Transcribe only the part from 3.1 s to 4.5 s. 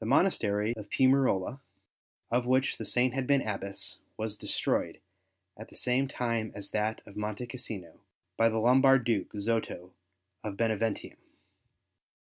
had been Abbess, was